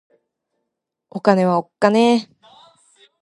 [1.11, 2.33] お金はおっかねぇ